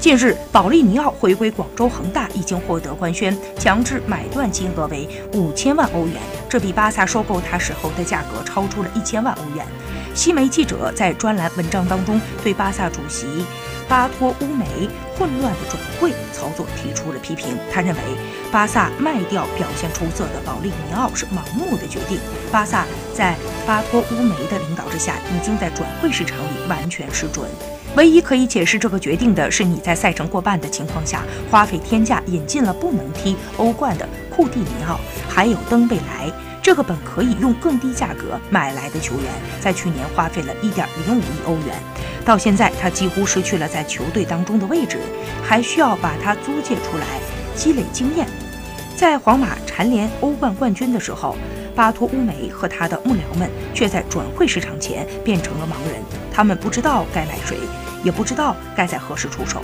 [0.00, 6.14] 近日，保利尼奥回归广州恒大已经获得官宣，强制买断金额为五千万欧元，
[6.48, 9.66] 这比巴萨收购他时候的价格超出了一千万欧元。
[10.14, 13.26] 西媒记者在专栏文章当中对巴萨主席
[13.88, 14.64] 巴托乌梅
[15.16, 17.56] 混乱的转会操作提出了批评。
[17.72, 18.00] 他认为，
[18.52, 22.18] 巴萨卖掉表现出色的保利尼奥是盲目的决定。
[22.52, 22.84] 巴萨
[23.14, 23.36] 在
[23.66, 27.48] 巴托乌梅的领导之下，已经在转会市场里完全失准。
[27.96, 36.30] 唯一可以解释这个决定的是，你在赛程过半的情况下，花费天价引进了不能踢欧冠的库蒂尼奥，还有登贝莱，
[36.62, 39.24] 这个本可以用更低价格买来的球员，
[39.60, 41.74] 在去年花费了一点零五亿欧元，
[42.24, 44.98] 到现在他几乎失去了在球队当中的位置，
[45.42, 47.06] 还需要把他租借出来
[47.54, 48.26] 积累经验。
[48.96, 51.36] 在皇马蝉联欧冠冠军的时候。
[51.72, 57.56] 巴托乌梅和他的幕僚们却在转会市场前变成了盲人，他们不知道该买谁，
[58.02, 59.62] 也不知道该在何时出手。